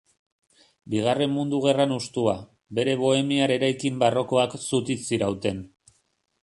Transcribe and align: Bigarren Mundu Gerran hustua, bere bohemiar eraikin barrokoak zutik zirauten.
Bigarren 0.93 1.31
Mundu 1.33 1.59
Gerran 1.65 1.93
hustua, 1.97 2.33
bere 2.81 2.97
bohemiar 3.03 3.55
eraikin 3.59 4.01
barrokoak 4.07 4.59
zutik 4.63 5.09
zirauten. 5.13 5.63